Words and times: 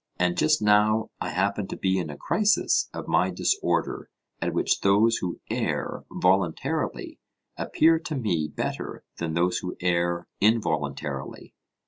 And 0.17 0.35
just 0.35 0.63
now 0.63 1.11
I 1.21 1.29
happen 1.29 1.67
to 1.67 1.77
be 1.77 1.99
in 1.99 2.09
a 2.09 2.17
crisis 2.17 2.89
of 2.91 3.07
my 3.07 3.29
disorder 3.29 4.09
at 4.41 4.51
which 4.51 4.81
those 4.81 5.17
who 5.17 5.41
err 5.51 6.05
voluntarily 6.09 7.19
appear 7.55 7.99
to 7.99 8.15
me 8.15 8.47
better 8.47 9.03
than 9.17 9.35
those 9.35 9.59
who 9.59 9.77
err 9.79 10.27
involuntarily. 10.39 11.53